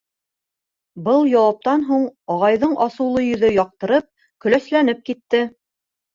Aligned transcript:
Был 1.07 1.27
яуаптан 1.31 1.85
һуң 1.89 2.07
ағайҙың 2.37 2.73
асыулы 2.87 3.23
йөҙө 3.27 3.53
яҡтырып, 3.59 4.09
көләсләнеп 4.47 5.07
китте. 5.13 5.45